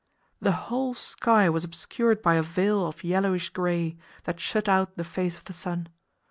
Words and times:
The 0.39 0.53
whole 0.73 0.95
sky 0.95 1.47
was 1.47 1.63
obscured 1.63 2.23
by 2.23 2.33
a 2.33 2.41
veil 2.41 2.87
of 2.87 3.03
yellowish 3.03 3.49
grey, 3.51 3.97
that 4.23 4.39
shut 4.39 4.67
out 4.67 4.97
the 4.97 5.03
face 5.03 5.37
of 5.37 5.45
the 5.45 5.53
sun. 5.53 5.89